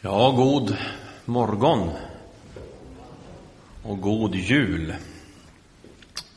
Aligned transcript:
Ja, 0.00 0.30
god 0.30 0.76
morgon 1.24 1.90
och 3.82 4.00
god 4.00 4.34
jul. 4.34 4.94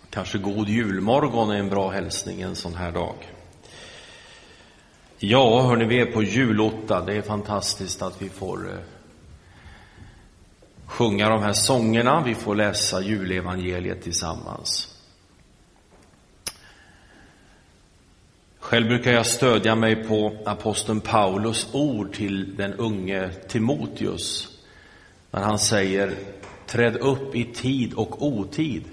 Kanske 0.09 0.37
god 0.37 0.69
julmorgon 0.69 1.51
är 1.51 1.55
en 1.55 1.69
bra 1.69 1.89
hälsning 1.89 2.41
en 2.41 2.55
sån 2.55 2.75
här 2.75 2.91
dag. 2.91 3.15
Ja, 5.17 5.61
hörni, 5.61 5.85
vi 5.85 5.99
är 5.99 6.05
på 6.05 6.23
julotta. 6.23 7.05
Det 7.05 7.13
är 7.13 7.21
fantastiskt 7.21 8.01
att 8.01 8.21
vi 8.21 8.29
får 8.29 8.69
eh, 8.69 8.79
sjunga 10.85 11.29
de 11.29 11.43
här 11.43 11.53
sångerna. 11.53 12.23
Vi 12.25 12.35
får 12.35 12.55
läsa 12.55 13.01
julevangeliet 13.01 14.01
tillsammans. 14.01 14.88
Själv 18.69 18.87
brukar 18.87 19.11
jag 19.11 19.25
stödja 19.25 19.75
mig 19.75 19.95
på 19.95 20.31
aposteln 20.45 21.01
Paulus 21.01 21.67
ord 21.73 22.13
till 22.13 22.55
den 22.55 22.73
unge 22.73 23.29
Timoteus. 23.47 24.47
När 25.31 25.41
han 25.41 25.59
säger 25.59 26.13
träd 26.67 26.97
upp 26.97 27.35
i 27.35 27.43
tid 27.43 27.93
och 27.93 28.25
otid. 28.25 28.83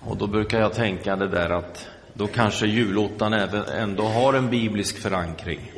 Och 0.00 0.16
då 0.16 0.26
brukar 0.26 0.60
jag 0.60 0.74
tänka 0.74 1.16
det 1.16 1.28
där 1.28 1.50
att 1.50 1.88
då 2.14 2.26
kanske 2.26 2.66
julottan 2.66 3.32
ändå 3.32 4.02
har 4.02 4.34
en 4.34 4.50
biblisk 4.50 4.98
förankring. 4.98 5.72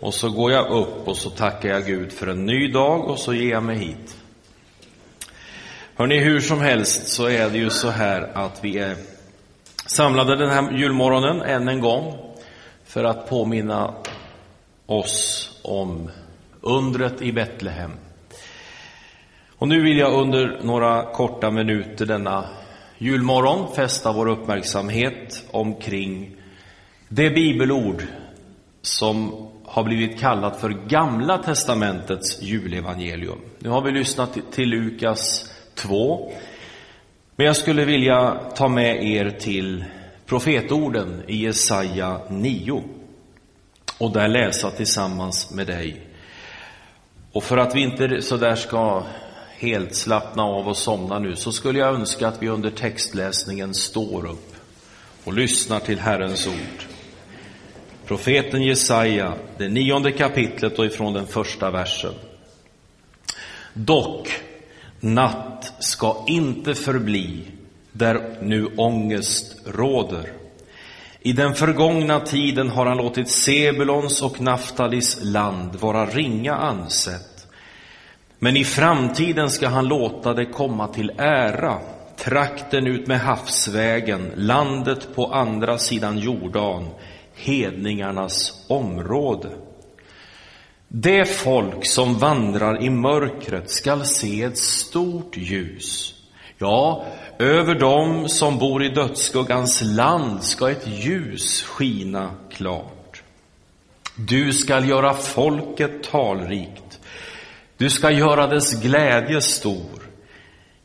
Och 0.00 0.14
så 0.14 0.30
går 0.30 0.52
jag 0.52 0.70
upp 0.70 1.08
och 1.08 1.16
så 1.16 1.30
tackar 1.30 1.68
jag 1.68 1.86
Gud 1.86 2.12
för 2.12 2.26
en 2.26 2.46
ny 2.46 2.72
dag 2.72 3.10
och 3.10 3.18
så 3.18 3.34
ger 3.34 3.50
jag 3.50 3.62
mig 3.62 3.76
hit. 3.76 4.16
Hörni, 5.94 6.18
hur 6.18 6.40
som 6.40 6.60
helst 6.60 7.08
så 7.08 7.26
är 7.26 7.50
det 7.50 7.58
ju 7.58 7.70
så 7.70 7.90
här 7.90 8.30
att 8.34 8.64
vi 8.64 8.78
är 8.78 8.96
samlade 9.88 10.36
den 10.36 10.50
här 10.50 10.72
julmorgonen 10.72 11.42
än 11.42 11.68
en 11.68 11.80
gång 11.80 12.18
för 12.84 13.04
att 13.04 13.28
påminna 13.28 13.94
oss 14.86 15.50
om 15.64 16.10
undret 16.60 17.22
i 17.22 17.32
Betlehem. 17.32 17.92
Och 19.56 19.68
nu 19.68 19.82
vill 19.82 19.98
jag 19.98 20.12
under 20.12 20.60
några 20.62 21.02
korta 21.02 21.50
minuter 21.50 22.06
denna 22.06 22.44
julmorgon 22.98 23.74
fästa 23.74 24.12
vår 24.12 24.28
uppmärksamhet 24.28 25.44
omkring 25.50 26.36
det 27.08 27.30
bibelord 27.30 28.02
som 28.82 29.48
har 29.64 29.84
blivit 29.84 30.20
kallat 30.20 30.60
för 30.60 30.70
Gamla 30.70 31.38
testamentets 31.38 32.42
julevangelium. 32.42 33.38
Nu 33.58 33.68
har 33.68 33.82
vi 33.82 33.90
lyssnat 33.90 34.38
till 34.52 34.68
Lukas 34.68 35.52
2 35.74 36.32
men 37.38 37.46
jag 37.46 37.56
skulle 37.56 37.84
vilja 37.84 38.40
ta 38.56 38.68
med 38.68 39.04
er 39.04 39.30
till 39.30 39.84
profetorden 40.26 41.22
i 41.28 41.36
Jesaja 41.36 42.20
9 42.28 42.82
och 43.98 44.12
där 44.12 44.28
läsa 44.28 44.70
tillsammans 44.70 45.50
med 45.50 45.66
dig. 45.66 46.06
Och 47.32 47.44
för 47.44 47.56
att 47.56 47.74
vi 47.74 47.80
inte 47.80 48.22
så 48.22 48.36
där 48.36 48.54
ska 48.54 49.02
helt 49.58 49.94
slappna 49.94 50.42
av 50.42 50.68
och 50.68 50.76
somna 50.76 51.18
nu 51.18 51.36
så 51.36 51.52
skulle 51.52 51.78
jag 51.78 51.94
önska 51.94 52.28
att 52.28 52.42
vi 52.42 52.48
under 52.48 52.70
textläsningen 52.70 53.74
står 53.74 54.26
upp 54.26 54.54
och 55.24 55.32
lyssnar 55.32 55.80
till 55.80 55.98
Herrens 55.98 56.46
ord. 56.46 56.84
Profeten 58.06 58.62
Jesaja, 58.62 59.34
det 59.58 59.68
nionde 59.68 60.12
kapitlet 60.12 60.78
och 60.78 60.86
ifrån 60.86 61.12
den 61.12 61.26
första 61.26 61.70
versen. 61.70 62.14
Dock 63.72 64.28
Natt 65.00 65.72
ska 65.78 66.24
inte 66.26 66.74
förbli 66.74 67.44
där 67.92 68.38
nu 68.42 68.66
ångest 68.76 69.56
råder. 69.66 70.32
I 71.20 71.32
den 71.32 71.54
förgångna 71.54 72.20
tiden 72.20 72.68
har 72.68 72.86
han 72.86 72.96
låtit 72.96 73.28
Sebulons 73.28 74.22
och 74.22 74.40
Naftalis 74.40 75.18
land 75.22 75.76
vara 75.76 76.06
ringa 76.06 76.54
ansett. 76.54 77.46
Men 78.38 78.56
i 78.56 78.64
framtiden 78.64 79.50
ska 79.50 79.68
han 79.68 79.88
låta 79.88 80.34
det 80.34 80.46
komma 80.46 80.88
till 80.88 81.12
ära, 81.18 81.78
trakten 82.16 82.86
ut 82.86 83.06
med 83.06 83.20
havsvägen, 83.20 84.32
landet 84.36 85.08
på 85.14 85.26
andra 85.26 85.78
sidan 85.78 86.18
Jordan, 86.18 86.88
hedningarnas 87.34 88.66
område. 88.68 89.48
Det 90.88 91.24
folk 91.24 91.86
som 91.86 92.18
vandrar 92.18 92.82
i 92.82 92.90
mörkret 92.90 93.70
skall 93.70 94.04
se 94.04 94.42
ett 94.42 94.58
stort 94.58 95.36
ljus. 95.36 96.14
Ja, 96.58 97.06
över 97.38 97.74
dem 97.74 98.28
som 98.28 98.58
bor 98.58 98.84
i 98.84 98.88
dödsskuggans 98.88 99.82
land 99.82 100.44
ska 100.44 100.70
ett 100.70 100.86
ljus 100.86 101.62
skina 101.62 102.30
klart. 102.50 103.22
Du 104.14 104.52
skall 104.52 104.88
göra 104.88 105.14
folket 105.14 106.02
talrikt. 106.02 107.00
Du 107.76 107.90
ska 107.90 108.10
göra 108.10 108.46
dess 108.46 108.82
glädje 108.82 109.40
stor. 109.40 110.10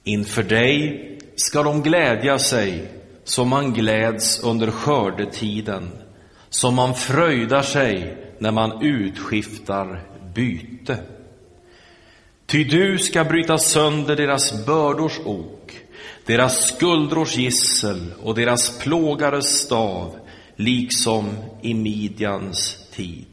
Inför 0.04 0.44
dig 0.44 1.10
ska 1.36 1.64
de 1.64 1.82
glädja 1.82 2.40
sig 2.40 2.92
som 3.24 3.50
man 3.50 3.74
gläds 3.74 4.44
under 4.44 4.72
skördetiden, 4.72 5.90
som 6.50 6.76
man 6.76 6.96
fröjdar 6.96 7.62
sig 7.62 8.18
när 8.40 8.52
man 8.52 8.82
utskiftar 8.82 10.02
byte. 10.34 10.98
Ty 12.46 12.64
du 12.64 12.98
ska 12.98 13.24
bryta 13.24 13.58
sönder 13.58 14.16
deras 14.16 14.66
bördors 14.66 15.20
ok, 15.26 15.74
deras 16.26 16.68
skuldrors 16.68 17.38
gissel 17.38 18.14
och 18.24 18.36
deras 18.36 18.80
plågares 18.80 19.60
stav, 19.60 20.16
liksom 20.56 21.30
i 21.62 21.74
Midjans 21.74 22.78
tid. 22.96 23.26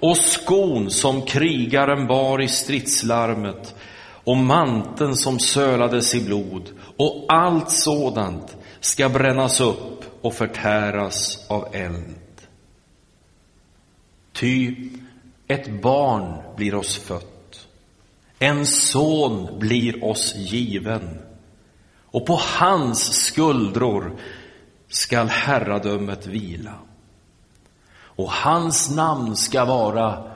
Och 0.00 0.16
skon 0.16 0.90
som 0.90 1.22
krigaren 1.22 2.06
bar 2.06 2.42
i 2.42 2.48
stridslarmet 2.48 3.74
och 4.24 4.36
manteln 4.36 5.16
som 5.16 5.38
sölades 5.38 6.14
i 6.14 6.20
blod 6.20 6.70
och 6.96 7.24
allt 7.28 7.70
sådant 7.70 8.56
ska 8.80 9.08
brännas 9.08 9.60
upp 9.60 10.04
och 10.20 10.34
förtäras 10.34 11.46
av 11.48 11.68
eld. 11.72 12.23
Ty 14.34 14.76
ett 15.48 15.82
barn 15.82 16.56
blir 16.56 16.74
oss 16.74 16.96
fött, 16.98 17.66
en 18.38 18.66
son 18.66 19.58
blir 19.58 20.04
oss 20.04 20.34
given 20.36 21.18
och 22.14 22.26
på 22.26 22.40
hans 22.58 23.24
skuldror 23.26 24.16
skall 24.88 25.28
herradömet 25.28 26.26
vila. 26.26 26.74
Och 27.96 28.30
hans 28.30 28.90
namn 28.90 29.36
ska 29.36 29.64
vara 29.64 30.30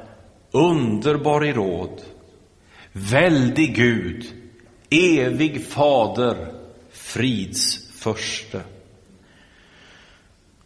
underbar 0.51 1.45
i 1.45 1.53
råd, 1.53 2.03
väldig 2.93 3.77
Gud, 3.77 4.25
evig 4.91 5.67
fader, 5.67 6.53
frids 6.91 7.89
förste. 7.93 8.63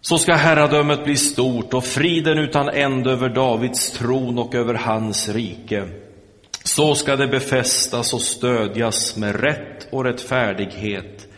Så 0.04 0.18
ska 0.18 0.34
herradömet 0.34 1.04
bli 1.04 1.16
stort 1.16 1.74
och 1.74 1.84
friden 1.84 2.38
utan 2.38 2.68
ände 2.68 3.10
över 3.10 3.28
Davids 3.28 3.90
tron 3.90 4.38
och 4.38 4.54
över 4.54 4.74
hans 4.74 5.28
rike. 5.28 5.88
Så 6.64 6.94
ska 6.94 7.16
det 7.16 7.26
befästas 7.26 8.14
och 8.14 8.20
stödjas 8.20 9.16
med 9.16 9.40
rätt 9.40 9.88
och 9.90 10.04
rättfärdighet 10.04 11.28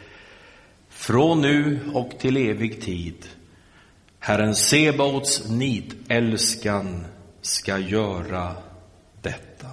från 0.89 1.41
nu 1.41 1.81
och 1.95 2.11
till 2.19 2.37
evig 2.37 2.81
tid. 2.81 3.27
Herren 4.19 4.55
Sebaots 4.55 5.49
nitälskan 5.51 7.05
ska 7.43 7.79
göra 7.79 8.53
detta. 9.23 9.69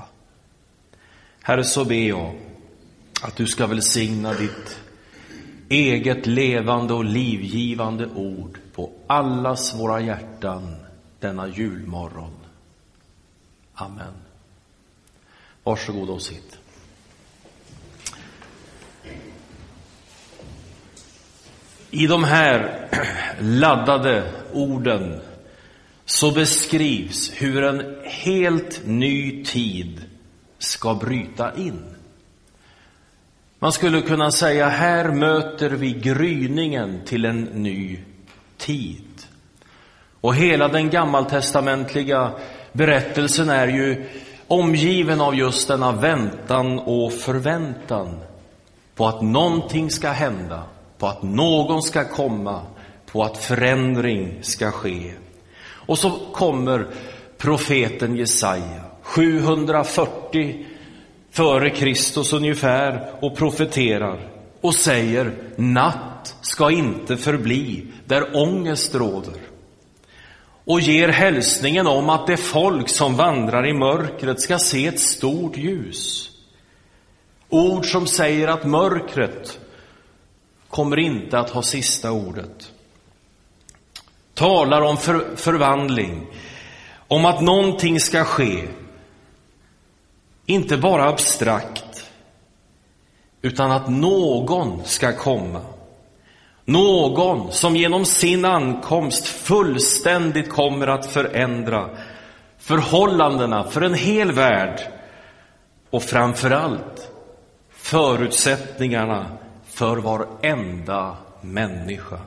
Herre, 1.41 1.63
så 1.63 1.85
ber 1.85 2.07
jag 2.07 2.35
att 3.21 3.35
du 3.35 3.47
ska 3.47 3.67
välsigna 3.67 4.33
ditt 4.33 4.79
eget 5.69 6.25
levande 6.25 6.93
och 6.93 7.05
livgivande 7.05 8.07
ord 8.07 8.60
på 8.73 8.91
allas 9.07 9.75
våra 9.75 9.99
hjärtan 9.99 10.75
denna 11.19 11.47
julmorgon. 11.47 12.33
Amen. 13.73 14.13
Varsågod 15.63 16.09
och 16.09 16.21
sitt. 16.21 16.57
I 21.89 22.07
de 22.07 22.23
här 22.23 22.87
laddade 23.39 24.31
orden 24.53 25.21
så 26.05 26.31
beskrivs 26.31 27.31
hur 27.35 27.63
en 27.63 27.95
helt 28.05 28.81
ny 28.85 29.45
tid 29.45 30.01
ska 30.57 30.95
bryta 30.95 31.55
in. 31.55 31.95
Man 33.59 33.71
skulle 33.71 34.01
kunna 34.01 34.31
säga, 34.31 34.69
här 34.69 35.11
möter 35.11 35.69
vi 35.69 35.91
gryningen 35.91 37.01
till 37.05 37.25
en 37.25 37.43
ny 37.43 37.99
tid. 38.61 39.21
Och 40.21 40.35
hela 40.35 40.67
den 40.67 40.89
gammaltestamentliga 40.89 42.31
berättelsen 42.71 43.49
är 43.49 43.67
ju 43.67 44.09
omgiven 44.47 45.21
av 45.21 45.35
just 45.35 45.67
denna 45.67 45.91
väntan 45.91 46.79
och 46.79 47.13
förväntan 47.13 48.19
på 48.95 49.07
att 49.07 49.21
någonting 49.21 49.91
ska 49.91 50.09
hända, 50.09 50.63
på 50.97 51.07
att 51.07 51.23
någon 51.23 51.83
ska 51.83 52.03
komma, 52.09 52.61
på 53.11 53.23
att 53.23 53.37
förändring 53.37 54.37
ska 54.41 54.71
ske. 54.71 55.11
Och 55.63 55.97
så 55.97 56.11
kommer 56.33 56.87
profeten 57.37 58.15
Jesaja, 58.15 58.81
740 59.01 60.65
före 61.31 61.69
Kristus 61.69 62.33
ungefär, 62.33 63.11
och 63.21 63.37
profeterar 63.37 64.29
och 64.61 64.75
säger 64.75 65.33
natt 65.55 66.10
ska 66.41 66.71
inte 66.71 67.17
förbli 67.17 67.85
där 68.05 68.35
ångest 68.35 68.95
råder 68.95 69.41
och 70.65 70.79
ger 70.79 71.09
hälsningen 71.09 71.87
om 71.87 72.09
att 72.09 72.27
det 72.27 72.37
folk 72.37 72.89
som 72.89 73.15
vandrar 73.15 73.67
i 73.67 73.73
mörkret 73.73 74.41
ska 74.41 74.59
se 74.59 74.87
ett 74.87 74.99
stort 74.99 75.57
ljus. 75.57 76.31
Ord 77.49 77.85
som 77.85 78.07
säger 78.07 78.47
att 78.47 78.65
mörkret 78.65 79.59
kommer 80.69 80.99
inte 80.99 81.39
att 81.39 81.49
ha 81.49 81.61
sista 81.61 82.11
ordet. 82.11 82.71
Talar 84.33 84.81
om 84.81 84.97
för, 84.97 85.35
förvandling, 85.35 86.27
om 87.07 87.25
att 87.25 87.41
någonting 87.41 87.99
ska 87.99 88.23
ske. 88.23 88.67
Inte 90.45 90.77
bara 90.77 91.09
abstrakt, 91.09 92.11
utan 93.41 93.71
att 93.71 93.89
någon 93.89 94.85
ska 94.85 95.13
komma. 95.17 95.61
Någon 96.65 97.51
som 97.51 97.75
genom 97.75 98.05
sin 98.05 98.45
ankomst 98.45 99.27
fullständigt 99.27 100.49
kommer 100.49 100.87
att 100.87 101.05
förändra 101.05 101.89
förhållandena 102.59 103.63
för 103.63 103.81
en 103.81 103.93
hel 103.93 104.31
värld 104.31 104.81
och 105.89 106.03
framför 106.03 106.51
allt 106.51 107.11
förutsättningarna 107.69 109.37
för 109.65 109.97
varenda 109.97 111.17
människa. 111.41 112.17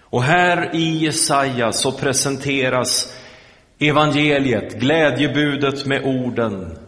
Och 0.00 0.22
här 0.22 0.74
i 0.74 0.98
Jesaja 0.98 1.72
så 1.72 1.92
presenteras 1.92 3.16
evangeliet, 3.78 4.74
glädjebudet 4.74 5.86
med 5.86 6.04
orden 6.04 6.78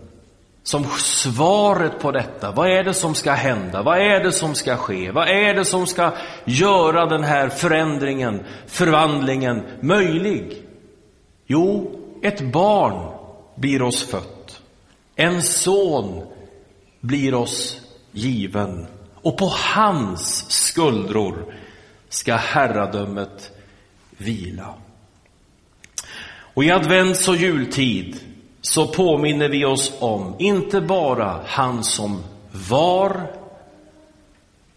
som 0.62 0.85
svaret 0.85 2.00
på 2.00 2.11
detta. 2.11 2.50
Vad 2.50 2.70
är 2.70 2.85
det 2.85 2.94
som 2.94 3.14
ska 3.14 3.32
hända? 3.32 3.82
Vad 3.82 3.99
är 3.99 4.25
det 4.25 4.32
som 4.32 4.55
ska 4.55 4.76
ske? 4.76 5.11
Vad 5.11 5.29
är 5.29 5.55
det 5.55 5.64
som 5.64 5.87
ska 5.87 6.12
göra 6.44 7.06
den 7.06 7.25
här 7.25 7.49
förändringen, 7.49 8.44
förvandlingen 8.67 9.62
möjlig? 9.81 10.62
Jo, 11.47 11.99
ett 12.23 12.41
barn 12.41 13.12
blir 13.55 13.82
oss 13.82 14.03
fött. 14.11 14.61
En 15.17 15.43
son 15.43 16.26
blir 17.00 17.35
oss 17.35 17.81
given. 18.12 18.87
Och 19.15 19.38
på 19.38 19.53
hans 19.75 20.50
skuldror 20.50 21.55
ska 22.08 22.35
herradömet 22.37 23.50
vila. 24.11 24.75
Och 26.55 26.65
i 26.65 26.70
advents 26.70 27.29
och 27.29 27.37
jultid 27.37 28.31
så 28.62 28.87
påminner 28.87 29.49
vi 29.49 29.64
oss 29.64 29.93
om 30.00 30.35
inte 30.38 30.81
bara 30.81 31.41
han 31.47 31.85
som 31.85 32.23
var 32.69 33.31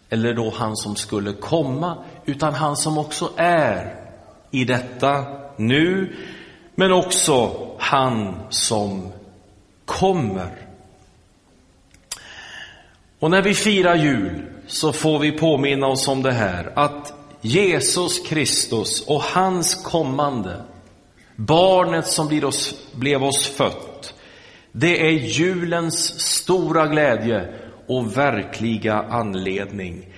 eller 0.09 0.33
då 0.33 0.53
han 0.55 0.75
som 0.75 0.95
skulle 0.95 1.33
komma, 1.33 1.97
utan 2.25 2.53
han 2.53 2.77
som 2.77 2.97
också 2.97 3.29
är 3.35 3.95
i 4.51 4.65
detta 4.65 5.25
nu, 5.57 6.15
men 6.75 6.91
också 6.91 7.57
han 7.79 8.35
som 8.49 9.11
kommer. 9.85 10.67
Och 13.19 13.31
när 13.31 13.41
vi 13.41 13.53
firar 13.53 13.95
jul 13.95 14.45
så 14.67 14.93
får 14.93 15.19
vi 15.19 15.31
påminna 15.31 15.87
oss 15.87 16.07
om 16.07 16.23
det 16.23 16.31
här, 16.31 16.73
att 16.75 17.13
Jesus 17.41 18.19
Kristus 18.19 19.01
och 19.07 19.21
hans 19.23 19.75
kommande 19.75 20.61
Barnet 21.35 22.07
som 22.07 22.27
blir 22.27 22.45
oss, 22.45 22.75
blev 22.93 23.23
oss 23.23 23.47
fött, 23.47 24.13
det 24.71 25.07
är 25.07 25.11
julens 25.11 26.19
stora 26.19 26.87
glädje 26.87 27.53
och 27.87 28.17
verkliga 28.17 28.93
anledning. 28.93 30.13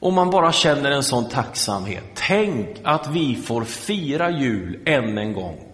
Och 0.00 0.12
man 0.12 0.30
bara 0.30 0.52
känner 0.52 0.90
en 0.90 1.02
sån 1.02 1.28
tacksamhet. 1.28 2.04
Tänk 2.14 2.68
att 2.84 3.10
vi 3.10 3.34
får 3.34 3.64
fira 3.64 4.30
jul 4.30 4.78
än 4.86 5.18
en 5.18 5.32
gång 5.32 5.64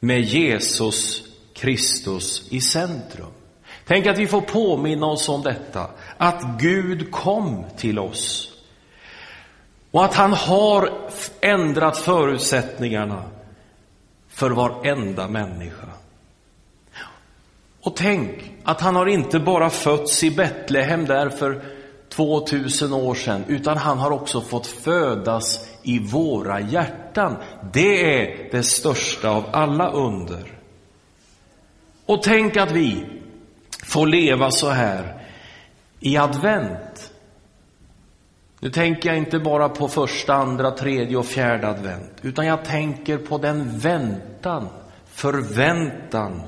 med 0.00 0.20
Jesus 0.20 1.22
Kristus 1.54 2.48
i 2.52 2.60
centrum. 2.60 3.26
Tänk 3.86 4.06
att 4.06 4.18
vi 4.18 4.26
får 4.26 4.40
påminna 4.40 5.06
oss 5.06 5.28
om 5.28 5.42
detta, 5.42 5.90
att 6.16 6.42
Gud 6.60 7.10
kom 7.10 7.64
till 7.76 7.98
oss 7.98 8.52
och 9.90 10.04
att 10.04 10.14
han 10.14 10.32
har 10.32 10.90
ändrat 11.40 11.98
förutsättningarna 11.98 13.22
för 14.36 14.50
varenda 14.50 15.28
människa. 15.28 15.86
Och 17.80 17.96
tänk 17.96 18.30
att 18.64 18.80
han 18.80 18.96
har 18.96 19.06
inte 19.06 19.38
bara 19.38 19.70
fötts 19.70 20.24
i 20.24 20.30
Betlehem 20.30 21.04
där 21.04 21.28
för 21.28 21.62
2000 22.08 22.92
år 22.92 23.14
sedan, 23.14 23.44
utan 23.48 23.76
han 23.76 23.98
har 23.98 24.10
också 24.10 24.40
fått 24.40 24.66
födas 24.66 25.68
i 25.82 25.98
våra 25.98 26.60
hjärtan. 26.60 27.36
Det 27.72 28.22
är 28.22 28.48
det 28.52 28.62
största 28.62 29.30
av 29.30 29.44
alla 29.52 29.90
under. 29.90 30.58
Och 32.06 32.22
tänk 32.22 32.56
att 32.56 32.70
vi 32.70 33.06
får 33.84 34.06
leva 34.06 34.50
så 34.50 34.68
här 34.68 35.22
i 36.00 36.16
advent. 36.16 36.78
Nu 38.60 38.70
tänker 38.70 39.08
jag 39.08 39.18
inte 39.18 39.38
bara 39.38 39.68
på 39.68 39.88
första, 39.88 40.34
andra, 40.34 40.70
tredje 40.70 41.16
och 41.16 41.26
fjärde 41.26 41.68
advent, 41.68 42.12
utan 42.22 42.46
jag 42.46 42.64
tänker 42.64 43.18
på 43.18 43.38
den 43.38 43.78
väntan, 43.78 44.68
förväntan 45.06 46.42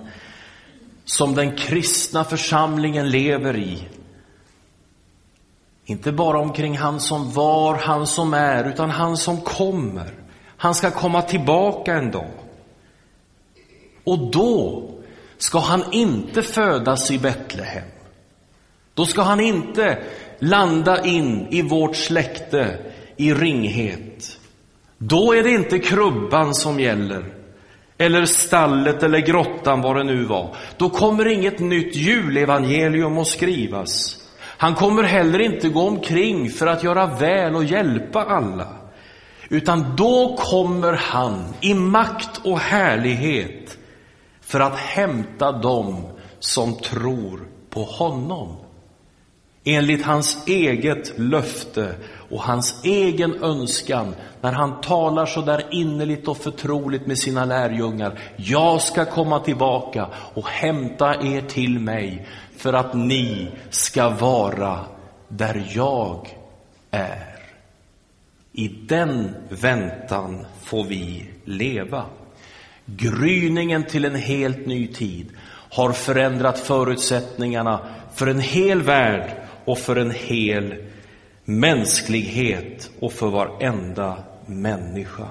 som 1.04 1.34
den 1.34 1.56
kristna 1.56 2.24
församlingen 2.24 3.10
lever 3.10 3.56
i. 3.56 3.88
Inte 5.84 6.12
bara 6.12 6.38
omkring 6.38 6.78
han 6.78 7.00
som 7.00 7.32
var, 7.32 7.74
han 7.74 8.06
som 8.06 8.34
är, 8.34 8.64
utan 8.64 8.90
han 8.90 9.16
som 9.16 9.40
kommer. 9.40 10.14
Han 10.56 10.74
ska 10.74 10.90
komma 10.90 11.22
tillbaka 11.22 11.94
en 11.94 12.10
dag. 12.10 12.30
Och 14.04 14.18
då 14.18 14.90
ska 15.38 15.58
han 15.58 15.92
inte 15.92 16.42
födas 16.42 17.10
i 17.10 17.18
Betlehem. 17.18 17.88
Då 18.94 19.06
ska 19.06 19.22
han 19.22 19.40
inte 19.40 19.98
landa 20.38 21.04
in 21.04 21.46
i 21.50 21.62
vårt 21.62 21.96
släkte 21.96 22.78
i 23.16 23.34
ringhet. 23.34 24.38
Då 24.98 25.34
är 25.34 25.42
det 25.42 25.50
inte 25.50 25.78
krubban 25.78 26.54
som 26.54 26.80
gäller, 26.80 27.24
eller 27.98 28.24
stallet 28.24 29.02
eller 29.02 29.18
grottan, 29.18 29.82
vad 29.82 29.96
det 29.96 30.04
nu 30.04 30.24
var. 30.24 30.56
Då 30.76 30.90
kommer 30.90 31.26
inget 31.26 31.58
nytt 31.58 31.96
julevangelium 31.96 33.18
att 33.18 33.26
skrivas. 33.26 34.16
Han 34.40 34.74
kommer 34.74 35.02
heller 35.02 35.38
inte 35.38 35.68
gå 35.68 35.88
omkring 35.88 36.50
för 36.50 36.66
att 36.66 36.84
göra 36.84 37.06
väl 37.06 37.54
och 37.54 37.64
hjälpa 37.64 38.24
alla. 38.24 38.68
Utan 39.48 39.96
då 39.96 40.36
kommer 40.36 40.92
han 40.92 41.54
i 41.60 41.74
makt 41.74 42.40
och 42.44 42.58
härlighet 42.58 43.78
för 44.40 44.60
att 44.60 44.78
hämta 44.78 45.52
dem 45.52 46.06
som 46.38 46.74
tror 46.74 47.40
på 47.70 47.82
honom 47.82 48.56
enligt 49.68 50.04
hans 50.04 50.46
eget 50.46 51.18
löfte 51.18 51.94
och 52.30 52.42
hans 52.42 52.84
egen 52.84 53.42
önskan 53.44 54.14
när 54.40 54.52
han 54.52 54.80
talar 54.80 55.26
så 55.26 55.40
där 55.40 55.64
innerligt 55.70 56.28
och 56.28 56.36
förtroligt 56.36 57.06
med 57.06 57.18
sina 57.18 57.44
lärjungar. 57.44 58.18
Jag 58.36 58.82
ska 58.82 59.04
komma 59.04 59.40
tillbaka 59.40 60.08
och 60.34 60.48
hämta 60.48 61.14
er 61.14 61.40
till 61.40 61.78
mig 61.78 62.26
för 62.56 62.72
att 62.72 62.94
ni 62.94 63.50
ska 63.70 64.08
vara 64.08 64.80
där 65.28 65.66
jag 65.74 66.28
är. 66.90 67.34
I 68.52 68.68
den 68.68 69.34
väntan 69.48 70.46
får 70.62 70.84
vi 70.84 71.30
leva. 71.44 72.04
Gryningen 72.84 73.84
till 73.84 74.04
en 74.04 74.14
helt 74.14 74.66
ny 74.66 74.86
tid 74.86 75.30
har 75.70 75.92
förändrat 75.92 76.58
förutsättningarna 76.58 77.80
för 78.14 78.26
en 78.26 78.40
hel 78.40 78.82
värld 78.82 79.47
och 79.68 79.78
för 79.78 79.96
en 79.96 80.10
hel 80.10 80.74
mänsklighet 81.44 82.90
och 83.00 83.12
för 83.12 83.28
varenda 83.28 84.24
människa. 84.46 85.28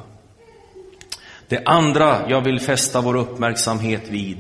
Det 1.48 1.66
andra 1.66 2.30
jag 2.30 2.42
vill 2.42 2.60
fästa 2.60 3.02
vår 3.02 3.16
uppmärksamhet 3.16 4.10
vid, 4.10 4.38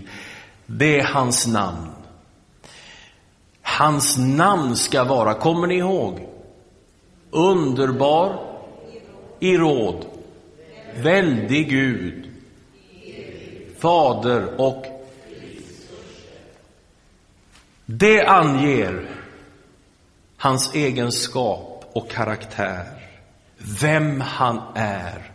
det 0.65 0.99
är 0.99 1.03
hans 1.03 1.47
namn. 1.47 1.87
Hans 3.61 4.17
namn 4.17 4.75
ska 4.75 5.03
vara, 5.03 5.33
kommer 5.33 5.67
ni 5.67 5.75
ihåg? 5.75 6.27
Underbar 7.31 8.39
i 9.39 9.57
råd, 9.57 10.05
väldig 10.95 11.69
Gud, 11.69 12.31
Fader 13.79 14.61
och 14.61 14.85
det 17.85 18.25
anger 18.25 19.16
hans 20.37 20.75
egenskap 20.75 21.89
och 21.93 22.09
karaktär, 22.09 22.85
vem 23.81 24.21
han 24.21 24.61
är, 24.75 25.31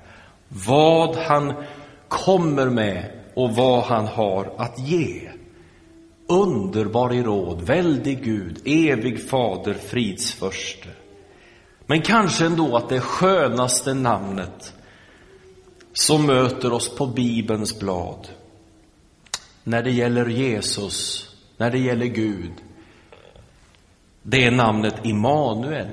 vad 0.49 1.17
han 1.17 1.55
kommer 2.09 2.71
med 2.71 3.11
och 3.35 3.57
vad 3.57 3.83
han 3.83 4.07
har 4.07 4.55
att 4.57 4.79
ge. 4.79 5.31
Underbar 6.29 7.13
i 7.15 7.23
råd, 7.23 7.63
väldig 7.63 8.25
Gud, 8.25 8.63
evig 8.65 9.29
fader, 9.29 9.75
fridsförste. 9.75 10.89
Men 11.87 12.03
kanske 12.03 12.47
ändå 12.47 12.77
att 12.77 12.89
det 12.89 13.01
skönaste 13.01 13.95
namnet 13.95 14.75
som 15.93 16.27
möter 16.27 16.73
oss 16.73 16.97
på 16.97 17.07
Bibelns 17.07 17.79
blad 17.79 18.29
när 19.65 19.83
det 19.83 19.91
gäller 19.91 20.27
Jesus, 20.27 21.29
när 21.57 21.71
det 21.71 21.79
gäller 21.79 22.07
Gud, 22.07 22.53
det 24.23 24.45
är 24.45 24.51
namnet 24.51 24.95
Immanuel, 25.03 25.89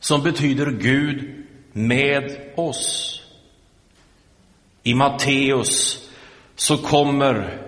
som 0.00 0.22
betyder 0.22 0.70
Gud 0.70 1.44
med 1.72 2.36
oss. 2.56 3.14
I 4.82 4.94
Matteus 4.94 6.08
så 6.56 6.76
kommer 6.76 7.62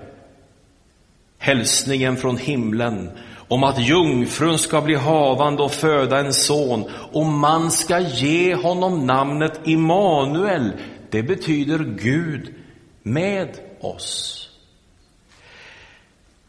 hälsningen 1.38 2.16
från 2.16 2.37
himlen 2.37 3.11
om 3.49 3.64
att 3.64 3.87
jungfrun 3.88 4.59
ska 4.59 4.80
bli 4.80 4.94
havande 4.94 5.62
och 5.62 5.73
föda 5.73 6.18
en 6.18 6.32
son 6.32 6.85
och 7.12 7.26
man 7.26 7.70
ska 7.70 8.00
ge 8.00 8.54
honom 8.54 9.06
namnet 9.06 9.61
Immanuel. 9.64 10.73
Det 11.11 11.23
betyder 11.23 11.78
Gud 11.78 12.54
med 13.02 13.49
oss. 13.80 14.37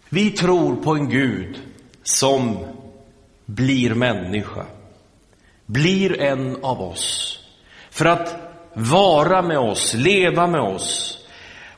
Vi 0.09 0.31
tror 0.31 0.75
på 0.75 0.91
en 0.91 1.09
Gud 1.09 1.59
som 2.17 2.57
blir 3.45 3.93
människa, 3.93 4.65
blir 5.65 6.21
en 6.21 6.57
av 6.63 6.81
oss, 6.81 7.39
för 7.91 8.05
att 8.05 8.35
vara 8.73 9.41
med 9.41 9.59
oss, 9.59 9.93
leva 9.93 10.47
med 10.47 10.61
oss. 10.61 11.17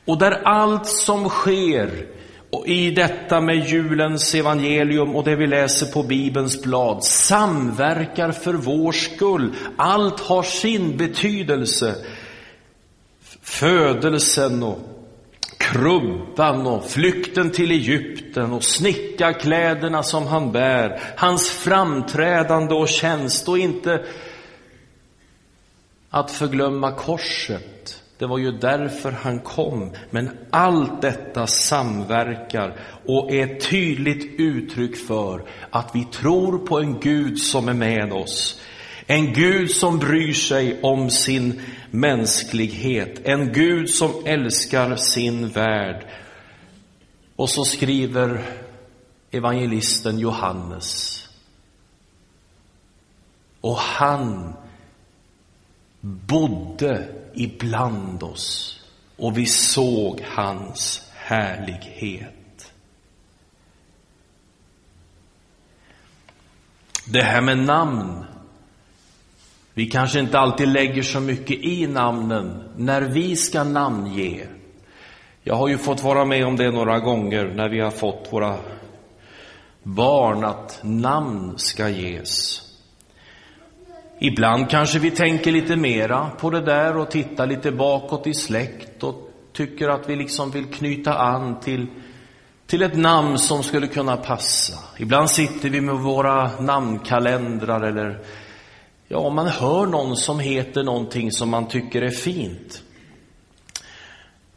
Och 0.04 0.18
där 0.18 0.42
allt 0.44 0.86
som 0.86 1.28
sker 1.28 2.06
och 2.50 2.66
i 2.66 2.90
detta 2.90 3.40
med 3.40 3.68
julens 3.68 4.34
evangelium 4.34 5.16
och 5.16 5.24
det 5.24 5.36
vi 5.36 5.46
läser 5.46 5.86
på 5.86 6.02
Bibelns 6.02 6.62
blad 6.62 7.04
samverkar 7.04 8.32
för 8.32 8.54
vår 8.54 8.92
skull. 8.92 9.54
Allt 9.76 10.20
har 10.20 10.42
sin 10.42 10.96
betydelse. 10.96 11.94
Födelsen 13.42 14.62
och 14.62 14.93
krubban 15.72 16.66
och 16.66 16.84
flykten 16.84 17.50
till 17.50 17.70
Egypten 17.70 18.52
och 18.52 18.64
snickarkläderna 18.64 20.02
som 20.02 20.26
han 20.26 20.52
bär, 20.52 21.00
hans 21.16 21.50
framträdande 21.50 22.74
och 22.74 22.88
tjänst 22.88 23.48
och 23.48 23.58
inte 23.58 24.04
att 26.10 26.30
förglömma 26.30 26.92
korset. 26.92 28.02
Det 28.18 28.26
var 28.26 28.38
ju 28.38 28.52
därför 28.52 29.12
han 29.12 29.40
kom. 29.40 29.92
Men 30.10 30.30
allt 30.50 31.02
detta 31.02 31.46
samverkar 31.46 32.80
och 33.06 33.32
är 33.32 33.44
ett 33.46 33.70
tydligt 33.70 34.40
uttryck 34.40 34.96
för 34.96 35.44
att 35.70 35.90
vi 35.94 36.04
tror 36.04 36.58
på 36.58 36.78
en 36.78 37.00
Gud 37.00 37.38
som 37.38 37.68
är 37.68 37.74
med 37.74 38.12
oss. 38.12 38.60
En 39.06 39.32
Gud 39.32 39.70
som 39.70 39.98
bryr 39.98 40.32
sig 40.32 40.82
om 40.82 41.10
sin 41.10 41.60
mänsklighet. 41.90 43.20
En 43.24 43.52
Gud 43.52 43.90
som 43.90 44.22
älskar 44.26 44.96
sin 44.96 45.48
värld. 45.48 46.06
Och 47.36 47.50
så 47.50 47.64
skriver 47.64 48.44
evangelisten 49.30 50.18
Johannes. 50.18 51.20
Och 53.60 53.76
han 53.76 54.54
bodde 56.00 57.08
ibland 57.34 58.22
oss 58.22 58.80
och 59.16 59.38
vi 59.38 59.46
såg 59.46 60.20
hans 60.28 61.10
härlighet. 61.14 62.72
Det 67.06 67.22
här 67.22 67.40
med 67.40 67.58
namn. 67.58 68.24
Vi 69.74 69.86
kanske 69.86 70.20
inte 70.20 70.38
alltid 70.38 70.68
lägger 70.68 71.02
så 71.02 71.20
mycket 71.20 71.64
i 71.64 71.86
namnen 71.86 72.62
när 72.76 73.02
vi 73.02 73.36
ska 73.36 73.64
namnge. 73.64 74.46
Jag 75.42 75.54
har 75.54 75.68
ju 75.68 75.78
fått 75.78 76.02
vara 76.02 76.24
med 76.24 76.46
om 76.46 76.56
det 76.56 76.70
några 76.70 76.98
gånger 76.98 77.52
när 77.54 77.68
vi 77.68 77.80
har 77.80 77.90
fått 77.90 78.28
våra 78.30 78.56
barn 79.82 80.44
att 80.44 80.80
namn 80.82 81.54
ska 81.56 81.88
ges. 81.88 82.60
Ibland 84.20 84.70
kanske 84.70 84.98
vi 84.98 85.10
tänker 85.10 85.52
lite 85.52 85.76
mera 85.76 86.30
på 86.30 86.50
det 86.50 86.60
där 86.60 86.96
och 86.96 87.10
tittar 87.10 87.46
lite 87.46 87.72
bakåt 87.72 88.26
i 88.26 88.34
släkt 88.34 89.02
och 89.02 89.30
tycker 89.52 89.88
att 89.88 90.08
vi 90.08 90.16
liksom 90.16 90.50
vill 90.50 90.66
knyta 90.66 91.14
an 91.14 91.60
till, 91.60 91.86
till 92.66 92.82
ett 92.82 92.96
namn 92.96 93.38
som 93.38 93.62
skulle 93.62 93.86
kunna 93.86 94.16
passa. 94.16 94.78
Ibland 94.98 95.30
sitter 95.30 95.68
vi 95.68 95.80
med 95.80 95.94
våra 95.94 96.60
namnkalendrar 96.60 97.80
eller 97.80 98.20
ja, 99.14 99.30
man 99.30 99.46
hör 99.46 99.86
någon 99.86 100.16
som 100.16 100.40
heter 100.40 100.82
någonting 100.82 101.32
som 101.32 101.50
man 101.50 101.68
tycker 101.68 102.02
är 102.02 102.10
fint. 102.10 102.82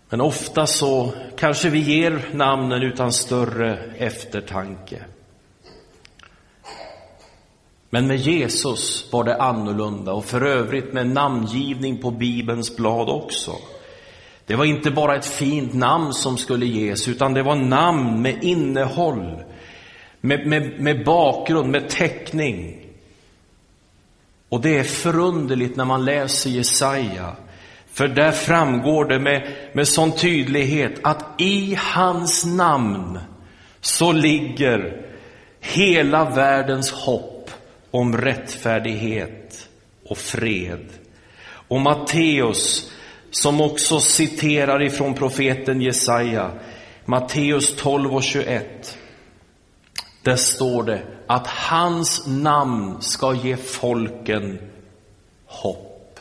Men 0.09 0.21
ofta 0.21 0.67
så 0.67 1.13
kanske 1.37 1.69
vi 1.69 1.79
ger 1.79 2.29
namnen 2.33 2.83
utan 2.83 3.11
större 3.11 3.79
eftertanke. 3.97 5.03
Men 7.89 8.07
med 8.07 8.17
Jesus 8.17 9.09
var 9.11 9.23
det 9.23 9.41
annorlunda 9.41 10.13
och 10.13 10.25
för 10.25 10.41
övrigt 10.41 10.93
med 10.93 11.07
namngivning 11.07 11.97
på 11.97 12.11
Bibelns 12.11 12.75
blad 12.75 13.09
också. 13.09 13.51
Det 14.45 14.55
var 14.55 14.65
inte 14.65 14.91
bara 14.91 15.15
ett 15.15 15.25
fint 15.25 15.73
namn 15.73 16.13
som 16.13 16.37
skulle 16.37 16.65
ges, 16.65 17.07
utan 17.07 17.33
det 17.33 17.43
var 17.43 17.55
namn 17.55 18.21
med 18.21 18.43
innehåll, 18.43 19.43
med, 20.21 20.47
med, 20.47 20.79
med 20.79 21.05
bakgrund, 21.05 21.71
med 21.71 21.89
täckning. 21.89 22.86
Och 24.49 24.61
det 24.61 24.77
är 24.77 24.83
förunderligt 24.83 25.75
när 25.75 25.85
man 25.85 26.05
läser 26.05 26.49
Jesaja, 26.49 27.35
för 27.91 28.07
där 28.07 28.31
framgår 28.31 29.05
det 29.05 29.19
med, 29.19 29.53
med 29.73 29.87
sån 29.87 30.11
tydlighet 30.11 30.99
att 31.03 31.41
i 31.41 31.77
hans 31.79 32.45
namn 32.45 33.19
så 33.81 34.11
ligger 34.11 35.05
hela 35.59 36.29
världens 36.29 36.91
hopp 36.91 37.51
om 37.91 38.17
rättfärdighet 38.17 39.69
och 40.05 40.17
fred. 40.17 40.89
Och 41.67 41.81
Matteus, 41.81 42.91
som 43.31 43.61
också 43.61 43.99
citerar 43.99 44.83
ifrån 44.83 45.13
profeten 45.13 45.81
Jesaja, 45.81 46.51
Matteus 47.05 47.75
12 47.75 48.15
och 48.15 48.23
21. 48.23 48.97
Där 50.27 50.35
står 50.35 50.83
det 50.83 51.01
att 51.27 51.47
hans 51.47 52.27
namn 52.27 53.01
ska 53.01 53.33
ge 53.33 53.57
folken 53.57 54.59
hopp. 55.45 56.19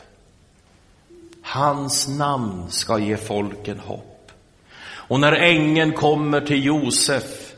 Hans 1.41 2.07
namn 2.07 2.65
ska 2.69 2.99
ge 2.99 3.17
folken 3.17 3.79
hopp. 3.79 4.31
Och 4.87 5.19
när 5.19 5.31
ängeln 5.31 5.93
kommer 5.93 6.41
till 6.41 6.65
Josef 6.65 7.53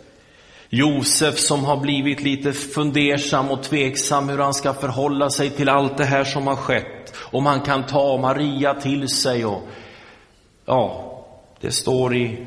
Josef 0.69 1.39
som 1.39 1.63
har 1.63 1.77
blivit 1.77 2.21
lite 2.21 2.53
fundersam 2.53 3.51
och 3.51 3.63
tveksam 3.63 4.29
hur 4.29 4.37
han 4.37 4.53
ska 4.53 4.73
förhålla 4.73 5.29
sig 5.29 5.49
till 5.49 5.69
allt 5.69 5.97
det 5.97 6.05
här 6.05 6.23
som 6.23 6.47
har 6.47 6.55
skett. 6.55 7.15
Om 7.17 7.45
han 7.45 7.61
kan 7.61 7.85
ta 7.85 8.17
Maria 8.17 8.73
till 8.73 9.09
sig 9.09 9.45
och 9.45 9.61
ja, 10.65 11.15
det 11.61 11.71
står 11.71 12.15
i 12.15 12.45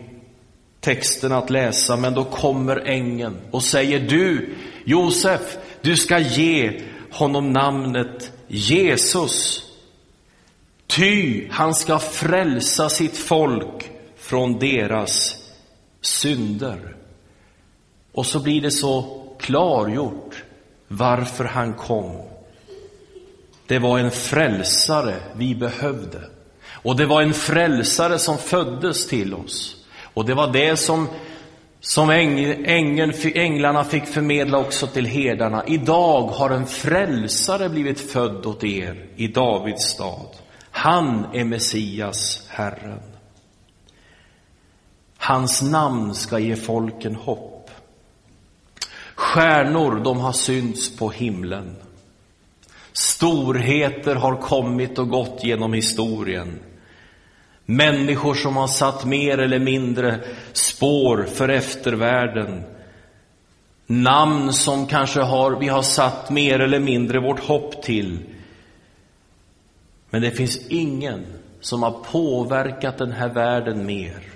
texten 0.83 1.33
att 1.33 1.51
läsa, 1.51 1.97
men 1.97 2.15
då 2.15 2.25
kommer 2.25 2.77
ängeln 2.77 3.37
och 3.51 3.63
säger 3.63 4.01
du, 4.01 4.55
Josef, 4.85 5.57
du 5.81 5.97
ska 5.97 6.19
ge 6.19 6.81
honom 7.11 7.53
namnet 7.53 8.33
Jesus. 8.49 9.65
Ty 10.87 11.49
han 11.51 11.75
ska 11.75 11.99
frälsa 11.99 12.89
sitt 12.89 13.17
folk 13.17 13.91
från 14.17 14.59
deras 14.59 15.37
synder. 16.01 16.97
Och 18.13 18.27
så 18.27 18.41
blir 18.41 18.61
det 18.61 18.71
så 18.71 19.23
klargjort 19.41 20.43
varför 20.89 21.45
han 21.45 21.75
kom. 21.75 22.23
Det 23.67 23.79
var 23.79 23.99
en 23.99 24.11
frälsare 24.11 25.15
vi 25.35 25.55
behövde. 25.55 26.21
Och 26.71 26.97
det 26.97 27.07
var 27.07 27.23
en 27.23 27.35
frälsare 27.35 28.19
som 28.19 28.39
föddes 28.39 29.07
till 29.07 29.35
oss. 29.35 29.82
Och 30.15 30.25
det 30.25 30.35
var 30.35 30.53
det 30.53 30.77
som, 30.77 31.09
som 31.81 32.11
ängeln, 32.11 33.13
änglarna 33.35 33.85
fick 33.85 34.07
förmedla 34.07 34.59
också 34.59 34.87
till 34.87 35.07
herdarna. 35.07 35.65
Idag 35.67 36.23
har 36.23 36.51
en 36.51 36.67
frälsare 36.67 37.69
blivit 37.69 38.01
född 38.01 38.47
åt 38.47 38.65
er 38.65 39.07
i 39.17 39.29
Davids 39.29 39.85
stad. 39.85 40.29
Han 40.71 41.27
är 41.33 41.45
Messias, 41.45 42.47
Herren. 42.49 43.03
Hans 45.19 45.63
namn 45.63 46.15
ska 46.15 46.39
ge 46.39 46.57
folken 46.57 47.15
hopp. 47.15 47.71
Stjärnor, 49.15 50.01
de 50.05 50.21
har 50.21 50.33
synts 50.33 50.97
på 50.97 51.11
himlen. 51.11 51.77
Storheter 52.93 54.15
har 54.15 54.37
kommit 54.37 54.99
och 54.99 55.09
gått 55.09 55.45
genom 55.45 55.73
historien. 55.73 56.59
Människor 57.67 58.35
som 58.35 58.57
har 58.57 58.67
satt 58.67 59.05
mer 59.05 59.39
eller 59.39 59.59
mindre 59.59 60.21
spår 60.53 61.27
för 61.33 61.49
eftervärlden. 61.49 62.63
Namn 63.87 64.53
som 64.53 64.87
kanske 64.87 65.21
har, 65.21 65.51
vi 65.61 65.69
har 65.69 65.83
satt 65.83 66.31
mer 66.31 66.59
eller 66.59 66.81
mindre 66.81 67.21
vårt 67.21 67.41
hopp 67.41 67.83
till. 67.83 68.19
Men 70.11 70.23
det 70.23 70.31
finns 70.31 70.67
ingen 70.69 71.27
som 71.61 71.83
har 71.83 71.91
påverkat 71.91 72.99
den 72.99 73.13
här 73.13 73.29
världen 73.29 73.87
mer 73.87 74.33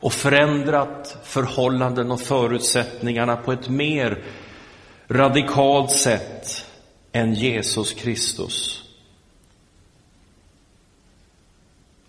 och 0.00 0.12
förändrat 0.12 1.16
förhållanden 1.24 2.10
och 2.10 2.20
förutsättningarna 2.20 3.36
på 3.36 3.52
ett 3.52 3.68
mer 3.68 4.24
radikalt 5.08 5.90
sätt 5.90 6.66
än 7.12 7.34
Jesus 7.34 7.92
Kristus. 7.92 8.81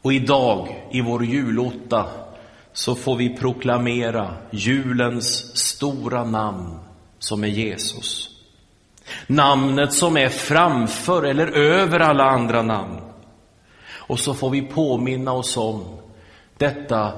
Och 0.04 0.14
idag, 0.14 0.86
i 0.92 1.02
vår 1.02 1.26
julotta, 1.26 2.06
så 2.74 2.96
får 2.96 3.16
vi 3.16 3.38
proklamera 3.38 4.34
julens 4.52 5.58
stora 5.58 6.24
namn 6.24 6.80
som 7.20 7.44
är 7.44 7.48
Jesus. 7.48 8.30
Namnet 9.28 9.94
som 9.94 10.18
är 10.18 10.30
framför 10.30 11.24
eller 11.24 11.48
över 11.48 12.00
alla 12.00 12.24
andra 12.24 12.62
namn. 12.62 13.02
Och 13.92 14.20
så 14.20 14.34
får 14.34 14.50
vi 14.50 14.62
påminna 14.62 15.34
oss 15.34 15.58
om 15.58 15.84
detta 16.58 17.12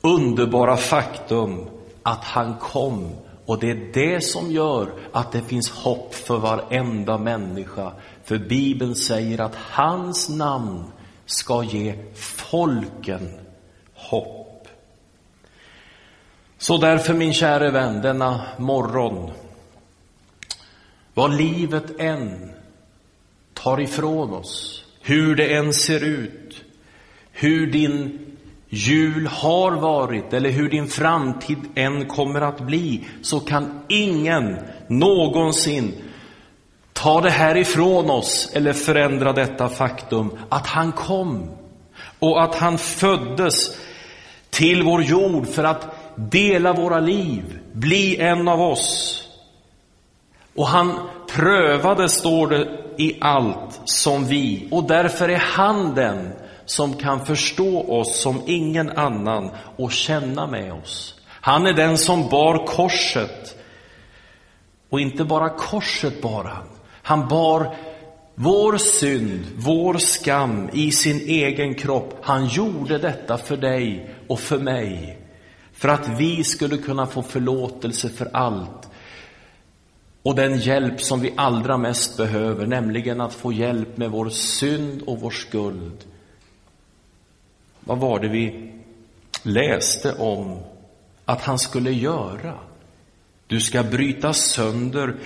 underbara 0.00 0.76
faktum 0.76 1.68
att 2.02 2.24
han 2.24 2.54
kom 2.54 3.12
och 3.46 3.58
det 3.58 3.70
är 3.70 3.90
det 3.94 4.24
som 4.24 4.50
gör 4.50 4.92
att 5.12 5.32
det 5.32 5.42
finns 5.42 5.70
hopp 5.70 6.14
för 6.14 6.38
varenda 6.38 7.18
människa. 7.18 7.92
För 8.24 8.38
Bibeln 8.38 8.94
säger 8.94 9.40
att 9.40 9.54
hans 9.54 10.28
namn 10.28 10.84
ska 11.28 11.62
ge 11.62 11.94
folken 12.14 13.30
hopp. 13.94 14.68
Så 16.58 16.76
därför 16.76 17.14
min 17.14 17.34
käre 17.34 17.70
vän, 17.70 18.02
denna 18.02 18.42
morgon, 18.58 19.30
vad 21.14 21.36
livet 21.36 22.00
än 22.00 22.50
tar 23.54 23.80
ifrån 23.80 24.32
oss, 24.32 24.84
hur 25.00 25.36
det 25.36 25.54
än 25.54 25.72
ser 25.72 26.04
ut, 26.04 26.64
hur 27.32 27.66
din 27.66 28.18
jul 28.68 29.26
har 29.26 29.72
varit 29.72 30.32
eller 30.32 30.50
hur 30.50 30.70
din 30.70 30.86
framtid 30.86 31.58
än 31.74 32.06
kommer 32.06 32.40
att 32.40 32.60
bli, 32.60 33.04
så 33.22 33.40
kan 33.40 33.80
ingen 33.88 34.56
någonsin 34.88 35.94
ta 36.98 37.20
det 37.20 37.30
här 37.30 37.56
ifrån 37.56 38.10
oss 38.10 38.50
eller 38.54 38.72
förändra 38.72 39.32
detta 39.32 39.68
faktum 39.68 40.38
att 40.48 40.66
han 40.66 40.92
kom 40.92 41.50
och 42.18 42.42
att 42.42 42.54
han 42.54 42.78
föddes 42.78 43.76
till 44.50 44.82
vår 44.82 45.02
jord 45.02 45.48
för 45.48 45.64
att 45.64 45.86
dela 46.16 46.72
våra 46.72 47.00
liv, 47.00 47.58
bli 47.72 48.16
en 48.16 48.48
av 48.48 48.60
oss. 48.60 49.14
Och 50.56 50.66
han 50.66 50.98
prövade, 51.34 52.08
står 52.08 52.46
det, 52.46 52.68
i 52.96 53.18
allt 53.20 53.80
som 53.84 54.24
vi 54.26 54.68
och 54.70 54.84
därför 54.84 55.28
är 55.28 55.38
han 55.38 55.94
den 55.94 56.32
som 56.64 56.94
kan 56.94 57.26
förstå 57.26 58.00
oss 58.00 58.20
som 58.22 58.42
ingen 58.46 58.90
annan 58.90 59.50
och 59.76 59.92
känna 59.92 60.46
med 60.46 60.72
oss. 60.72 61.14
Han 61.28 61.66
är 61.66 61.72
den 61.72 61.98
som 61.98 62.28
bar 62.28 62.66
korset. 62.66 63.54
Och 64.90 65.00
inte 65.00 65.24
bara 65.24 65.48
korset 65.48 66.22
bar 66.22 66.44
han. 66.44 66.77
Han 67.08 67.28
bar 67.28 67.76
vår 68.34 68.76
synd, 68.76 69.46
vår 69.56 69.98
skam 69.98 70.70
i 70.72 70.92
sin 70.92 71.20
egen 71.20 71.74
kropp. 71.74 72.18
Han 72.22 72.46
gjorde 72.46 72.98
detta 72.98 73.38
för 73.38 73.56
dig 73.56 74.10
och 74.26 74.40
för 74.40 74.58
mig. 74.58 75.18
För 75.72 75.88
att 75.88 76.08
vi 76.08 76.44
skulle 76.44 76.76
kunna 76.76 77.06
få 77.06 77.22
förlåtelse 77.22 78.08
för 78.08 78.30
allt. 78.32 78.88
Och 80.22 80.34
den 80.34 80.58
hjälp 80.58 81.00
som 81.00 81.20
vi 81.20 81.32
allra 81.36 81.76
mest 81.76 82.16
behöver, 82.16 82.66
nämligen 82.66 83.20
att 83.20 83.34
få 83.34 83.52
hjälp 83.52 83.96
med 83.96 84.10
vår 84.10 84.28
synd 84.28 85.02
och 85.02 85.20
vår 85.20 85.30
skuld. 85.30 86.04
Vad 87.80 87.98
var 87.98 88.20
det 88.20 88.28
vi 88.28 88.72
läste 89.42 90.12
om 90.12 90.58
att 91.24 91.40
han 91.40 91.58
skulle 91.58 91.92
göra? 91.92 92.54
Du 93.46 93.60
ska 93.60 93.82
bryta 93.82 94.32
sönder 94.32 95.16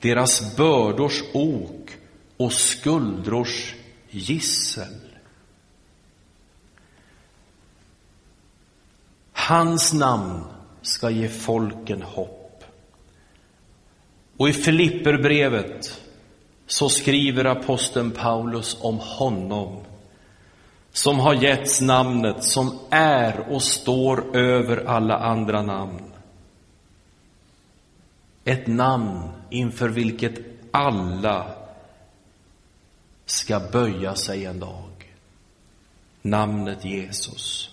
deras 0.00 0.56
bördors 0.56 1.22
ok 1.32 1.90
och 2.36 2.52
skuldrors 2.52 3.74
gissel. 4.10 4.96
Hans 9.32 9.92
namn 9.92 10.44
ska 10.82 11.10
ge 11.10 11.28
folken 11.28 12.02
hopp. 12.02 12.64
Och 14.36 14.48
i 14.48 14.52
Filipperbrevet 14.52 16.00
så 16.66 16.88
skriver 16.88 17.44
aposteln 17.44 18.10
Paulus 18.10 18.76
om 18.80 18.98
honom 18.98 19.84
som 20.92 21.18
har 21.18 21.34
getts 21.34 21.80
namnet 21.80 22.44
som 22.44 22.78
är 22.90 23.52
och 23.52 23.62
står 23.62 24.36
över 24.36 24.84
alla 24.86 25.18
andra 25.18 25.62
namn. 25.62 26.09
Ett 28.44 28.66
namn 28.66 29.28
inför 29.50 29.88
vilket 29.88 30.34
alla 30.70 31.54
ska 33.26 33.60
böja 33.72 34.14
sig 34.14 34.44
en 34.44 34.60
dag. 34.60 35.14
Namnet 36.22 36.84
Jesus. 36.84 37.70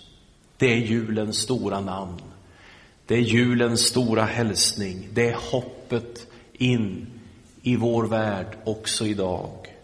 Det 0.56 0.72
är 0.72 0.76
julens 0.76 1.36
stora 1.36 1.80
namn. 1.80 2.22
Det 3.06 3.14
är 3.14 3.20
julens 3.20 3.80
stora 3.80 4.24
hälsning. 4.24 5.08
Det 5.12 5.28
är 5.28 5.36
hoppet 5.50 6.26
in 6.52 7.06
i 7.62 7.76
vår 7.76 8.06
värld 8.06 8.58
också 8.64 9.06
idag. 9.06 9.74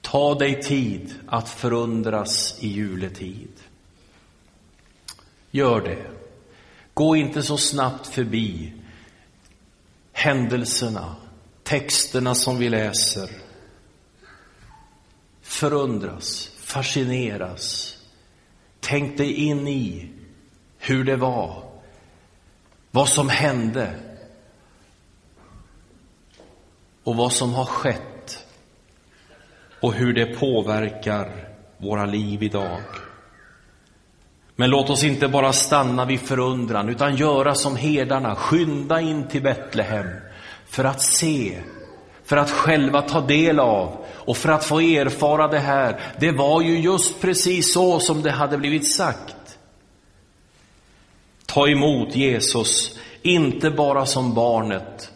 Ta 0.00 0.34
dig 0.34 0.62
tid 0.62 1.14
att 1.26 1.48
förundras 1.48 2.58
i 2.60 2.68
juletid. 2.68 3.52
Gör 5.56 5.80
det. 5.80 6.06
Gå 6.94 7.16
inte 7.16 7.42
så 7.42 7.56
snabbt 7.56 8.06
förbi 8.06 8.72
händelserna, 10.12 11.16
texterna 11.62 12.34
som 12.34 12.58
vi 12.58 12.68
läser. 12.68 13.30
Förundras, 15.42 16.50
fascineras. 16.56 17.96
Tänk 18.80 19.18
dig 19.18 19.32
in 19.32 19.68
i 19.68 20.10
hur 20.78 21.04
det 21.04 21.16
var, 21.16 21.62
vad 22.90 23.08
som 23.08 23.28
hände 23.28 23.94
och 27.04 27.16
vad 27.16 27.32
som 27.32 27.54
har 27.54 27.66
skett 27.66 28.46
och 29.80 29.94
hur 29.94 30.12
det 30.12 30.26
påverkar 30.26 31.48
våra 31.78 32.06
liv 32.06 32.42
idag. 32.42 32.82
Men 34.56 34.70
låt 34.70 34.90
oss 34.90 35.04
inte 35.04 35.28
bara 35.28 35.52
stanna 35.52 36.04
vid 36.04 36.20
förundran, 36.20 36.88
utan 36.88 37.16
göra 37.16 37.54
som 37.54 37.76
herdarna, 37.76 38.34
skynda 38.36 39.00
in 39.00 39.28
till 39.28 39.42
Betlehem 39.42 40.06
för 40.68 40.84
att 40.84 41.02
se, 41.02 41.58
för 42.24 42.36
att 42.36 42.50
själva 42.50 43.02
ta 43.02 43.20
del 43.20 43.60
av 43.60 44.04
och 44.14 44.36
för 44.36 44.48
att 44.48 44.64
få 44.64 44.80
erfara 44.80 45.48
det 45.48 45.58
här. 45.58 46.00
Det 46.20 46.32
var 46.32 46.62
ju 46.62 46.78
just 46.78 47.20
precis 47.20 47.72
så 47.72 48.00
som 48.00 48.22
det 48.22 48.30
hade 48.30 48.58
blivit 48.58 48.92
sagt. 48.92 49.58
Ta 51.46 51.68
emot 51.68 52.16
Jesus, 52.16 52.98
inte 53.22 53.70
bara 53.70 54.06
som 54.06 54.34
barnet 54.34 55.10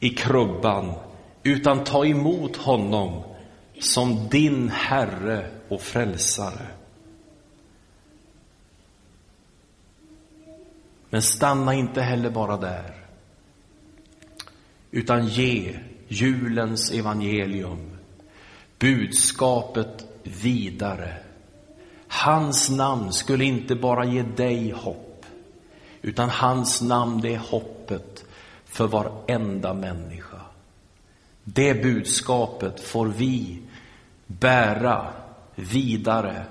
i 0.00 0.08
krubban, 0.08 0.92
utan 1.42 1.84
ta 1.84 2.06
emot 2.06 2.56
honom 2.56 3.22
som 3.80 4.28
din 4.28 4.68
Herre 4.68 5.46
och 5.68 5.80
Frälsare. 5.80 6.66
Men 11.10 11.22
stanna 11.22 11.74
inte 11.74 12.02
heller 12.02 12.30
bara 12.30 12.56
där, 12.56 12.94
utan 14.90 15.26
ge 15.26 15.78
julens 16.08 16.92
evangelium, 16.92 17.90
budskapet 18.78 20.06
vidare. 20.22 21.16
Hans 22.08 22.70
namn 22.70 23.12
skulle 23.12 23.44
inte 23.44 23.74
bara 23.74 24.04
ge 24.04 24.22
dig 24.22 24.70
hopp, 24.70 25.26
utan 26.02 26.30
hans 26.30 26.82
namn 26.82 27.20
det 27.20 27.34
är 27.34 27.38
hoppet 27.38 28.24
för 28.64 28.86
varenda 28.86 29.74
människa. 29.74 30.40
Det 31.44 31.82
budskapet 31.82 32.80
får 32.80 33.06
vi 33.06 33.62
bära 34.26 35.06
vidare 35.54 36.44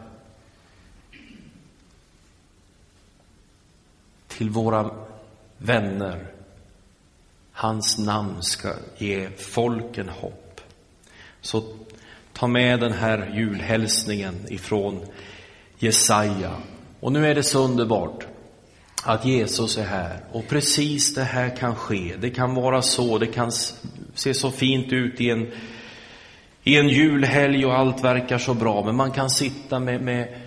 till 4.38 4.50
våra 4.50 4.91
vänner, 5.58 6.32
Hans 7.52 7.98
namn 7.98 8.43
ska 8.43 8.74
ge 8.98 9.30
folken 9.38 10.10
hopp. 10.10 10.62
Så 11.41 11.63
ta 12.34 12.48
med 12.48 12.80
den 12.80 12.93
här 12.93 13.32
julhälsningen 13.36 14.36
ifrån 14.48 15.06
Jesaja. 15.80 16.52
Och 17.00 17.12
nu 17.12 17.28
är 17.28 17.36
det 17.36 17.43
så 17.43 17.63
underbart 17.63 18.28
att 19.04 19.26
Jesus 19.26 19.78
är 19.78 19.84
här 19.84 20.19
och 20.32 20.48
precis 20.48 21.15
det 21.15 21.24
här 21.24 21.56
kan 21.56 21.76
ske. 21.76 22.15
Det 22.19 22.30
kan 22.30 22.56
vara 22.56 22.82
så, 22.82 23.17
det 23.17 23.28
kan 23.28 23.52
se 24.13 24.34
så 24.34 24.52
fint 24.52 24.93
ut 24.93 25.21
i 25.21 25.30
en, 25.30 25.52
i 26.63 26.78
en 26.78 26.89
julhelg 26.89 27.65
och 27.65 27.78
allt 27.78 28.04
verkar 28.04 28.38
så 28.38 28.54
bra, 28.54 28.86
men 28.86 28.95
man 28.95 29.12
kan 29.12 29.30
sitta 29.30 29.80
med, 29.80 30.02
med, 30.02 30.41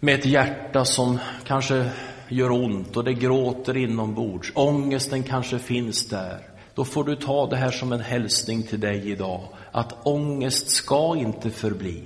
med 0.00 0.14
ett 0.14 0.26
hjärta 0.26 0.84
som 0.84 1.18
kanske 1.46 1.90
gör 2.30 2.50
ont 2.50 2.96
och 2.96 3.04
det 3.04 3.14
gråter 3.14 3.76
inombords. 3.76 4.52
Ångesten 4.54 5.22
kanske 5.22 5.58
finns 5.58 6.08
där. 6.08 6.38
Då 6.74 6.84
får 6.84 7.04
du 7.04 7.16
ta 7.16 7.46
det 7.46 7.56
här 7.56 7.70
som 7.70 7.92
en 7.92 8.00
hälsning 8.00 8.62
till 8.62 8.80
dig 8.80 9.10
idag, 9.10 9.48
att 9.72 10.06
ångest 10.06 10.70
ska 10.70 11.16
inte 11.16 11.50
förbli. 11.50 12.02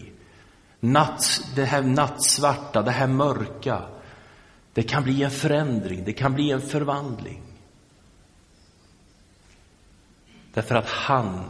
Natt, 0.80 1.40
det 1.56 1.64
här 1.64 1.82
nattsvarta, 1.82 2.82
det 2.82 2.90
här 2.90 3.06
mörka, 3.06 3.82
det 4.72 4.82
kan 4.82 5.02
bli 5.02 5.22
en 5.22 5.30
förändring, 5.30 6.04
det 6.04 6.12
kan 6.12 6.34
bli 6.34 6.50
en 6.50 6.60
förvandling. 6.60 7.42
Därför 10.54 10.74
att 10.74 10.88
han 10.88 11.44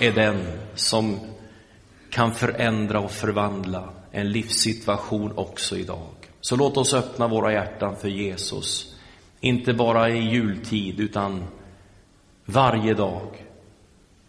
är 0.00 0.12
den 0.12 0.46
som 0.74 1.20
kan 2.10 2.34
förändra 2.34 3.00
och 3.00 3.10
förvandla 3.10 3.88
en 4.10 4.32
livssituation 4.32 5.32
också 5.36 5.76
idag. 5.76 6.19
Så 6.40 6.56
låt 6.56 6.76
oss 6.76 6.94
öppna 6.94 7.28
våra 7.28 7.52
hjärtan 7.52 7.96
för 7.96 8.08
Jesus, 8.08 8.94
inte 9.40 9.72
bara 9.72 10.10
i 10.10 10.18
jultid 10.18 11.00
utan 11.00 11.44
varje 12.44 12.94
dag 12.94 13.46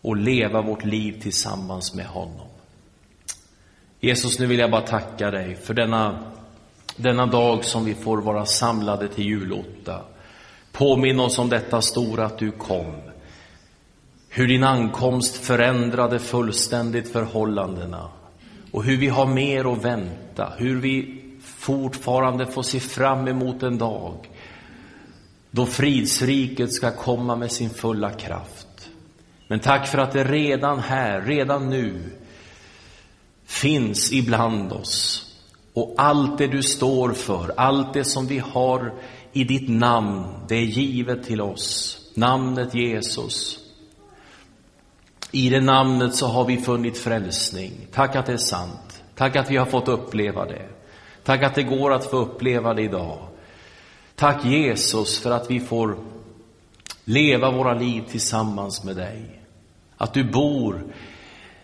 och 0.02 0.18
leva 0.18 0.62
vårt 0.62 0.86
liv 0.86 1.22
tillsammans 1.22 1.96
med 1.96 2.06
honom. 2.06 2.48
Jesus, 4.00 4.40
nu 4.40 4.46
vill 4.46 4.60
jag 4.60 4.72
bara 4.72 4.82
tacka 4.82 5.32
dig 5.32 5.56
för 5.56 5.74
denna, 5.74 6.20
denna 6.96 7.26
dag 7.26 7.66
som 7.66 7.86
vi 7.86 7.94
får 7.94 8.22
vara 8.22 8.46
samlade 8.46 9.08
till 9.08 9.26
julotta. 9.26 10.02
Påminn 10.72 11.20
oss 11.20 11.40
om 11.40 11.50
detta 11.50 11.82
stora 11.82 12.26
att 12.26 12.38
du 12.38 12.52
kom. 12.52 12.96
Hur 14.30 14.48
din 14.48 14.64
ankomst 14.64 15.38
förändrade 15.38 16.20
fullständigt 16.20 17.12
förhållandena 17.12 18.10
och 18.72 18.84
hur 18.84 18.98
vi 18.98 19.08
har 19.08 19.26
mer 19.26 19.74
att 19.74 19.86
vänta, 19.86 20.54
hur 20.58 20.82
vi 20.82 21.21
fortfarande 21.44 22.46
får 22.46 22.64
se 22.64 22.80
fram 22.80 23.28
emot 23.28 23.64
en 23.64 23.78
dag 23.78 24.30
då 25.52 25.66
fridsriket 25.66 26.74
ska 26.74 26.92
komma 26.92 27.36
med 27.36 27.52
sin 27.52 27.70
fulla 27.70 28.12
kraft. 28.12 28.90
Men 29.48 29.60
tack 29.60 29.88
för 29.88 29.98
att 29.98 30.12
det 30.12 30.24
redan 30.24 30.80
här, 30.80 31.22
redan 31.22 31.70
nu 31.70 32.00
finns 33.46 34.12
ibland 34.12 34.72
oss. 34.72 35.28
Och 35.74 35.94
allt 35.98 36.38
det 36.38 36.48
du 36.48 36.64
står 36.64 37.14
för, 37.14 37.54
allt 37.58 37.94
det 37.94 38.04
som 38.04 38.28
vi 38.28 38.40
har 38.40 38.94
i 39.34 39.44
ditt 39.44 39.70
namn, 39.70 40.24
det 40.48 40.56
är 40.56 40.66
givet 40.66 41.24
till 41.24 41.42
oss. 41.42 41.98
Namnet 42.16 42.76
Jesus. 42.76 43.60
I 45.32 45.50
det 45.50 45.62
namnet 45.62 46.16
så 46.16 46.28
har 46.28 46.46
vi 46.46 46.58
funnit 46.58 46.98
frälsning. 46.98 47.72
Tack 47.94 48.16
att 48.16 48.26
det 48.26 48.34
är 48.34 48.38
sant. 48.38 49.04
Tack 49.16 49.36
att 49.36 49.52
vi 49.52 49.58
har 49.58 49.66
fått 49.66 49.88
uppleva 49.88 50.46
det. 50.46 50.81
Tack 51.24 51.44
att 51.44 51.56
det 51.56 51.64
går 51.64 51.94
att 51.94 52.06
få 52.06 52.18
uppleva 52.18 52.74
det 52.74 52.82
idag. 52.82 53.18
Tack 54.16 54.46
Jesus 54.46 55.20
för 55.20 55.32
att 55.32 55.52
vi 55.52 55.60
får 55.60 55.98
leva 57.06 57.52
våra 57.52 57.74
liv 57.74 58.04
tillsammans 58.10 58.84
med 58.84 58.96
dig. 58.96 59.42
Att 59.98 60.14
du 60.14 60.24
bor, 60.24 60.84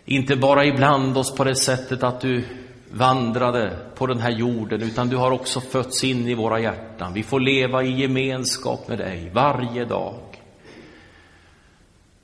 inte 0.04 0.36
bara 0.36 0.64
ibland 0.64 1.18
oss 1.18 1.34
på 1.34 1.44
det 1.44 1.54
sättet 1.54 2.02
att 2.02 2.20
du 2.20 2.44
vandrade 2.90 3.76
på 3.94 4.06
den 4.06 4.18
här 4.18 4.30
jorden, 4.30 4.82
utan 4.82 5.08
du 5.08 5.16
har 5.16 5.30
också 5.30 5.60
fötts 5.60 6.04
in 6.04 6.28
i 6.28 6.34
våra 6.34 6.60
hjärtan. 6.60 7.12
Vi 7.12 7.22
får 7.22 7.40
leva 7.40 7.82
i 7.82 8.00
gemenskap 8.00 8.88
med 8.88 8.98
dig 8.98 9.30
varje 9.34 9.84
dag. 9.84 10.20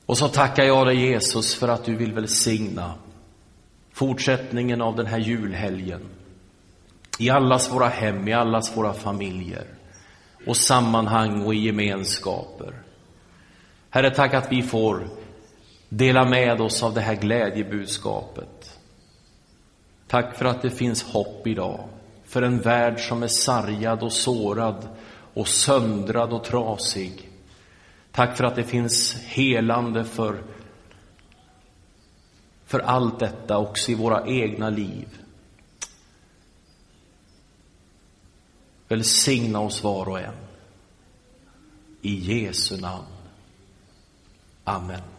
Och 0.06 0.18
så 0.18 0.28
tackar 0.28 0.64
jag 0.64 0.86
dig 0.86 0.96
Jesus 0.96 1.54
för 1.54 1.68
att 1.68 1.84
du 1.84 1.96
vill 1.96 2.12
välsigna 2.12 2.94
fortsättningen 3.92 4.82
av 4.82 4.96
den 4.96 5.06
här 5.06 5.18
julhelgen 5.18 6.00
i 7.18 7.30
allas 7.30 7.72
våra 7.72 7.88
hem, 7.88 8.28
i 8.28 8.32
allas 8.32 8.76
våra 8.76 8.92
familjer 8.92 9.66
och 10.46 10.56
sammanhang 10.56 11.42
och 11.42 11.54
i 11.54 11.58
gemenskaper. 11.58 12.82
Herre, 13.90 14.10
tack 14.10 14.34
att 14.34 14.52
vi 14.52 14.62
får 14.62 15.08
dela 15.88 16.24
med 16.24 16.60
oss 16.60 16.82
av 16.82 16.94
det 16.94 17.00
här 17.00 17.14
glädjebudskapet. 17.14 18.78
Tack 20.06 20.38
för 20.38 20.44
att 20.44 20.62
det 20.62 20.70
finns 20.70 21.02
hopp 21.02 21.46
idag 21.46 21.88
för 22.24 22.42
en 22.42 22.60
värld 22.60 23.00
som 23.00 23.22
är 23.22 23.28
sargad 23.28 24.02
och 24.02 24.12
sårad 24.12 24.88
och 25.34 25.48
söndrad 25.48 26.32
och 26.32 26.44
trasig. 26.44 27.30
Tack 28.12 28.36
för 28.36 28.44
att 28.44 28.56
det 28.56 28.64
finns 28.64 29.14
helande 29.14 30.04
för, 30.04 30.42
för 32.66 32.80
allt 32.80 33.18
detta 33.18 33.58
också 33.58 33.90
i 33.90 33.94
våra 33.94 34.26
egna 34.26 34.70
liv. 34.70 35.23
Välsigna 38.94 39.60
oss 39.60 39.82
var 39.82 40.08
och 40.08 40.20
en. 40.20 40.34
I 42.02 42.14
Jesu 42.14 42.80
namn. 42.80 43.04
Amen. 44.64 45.13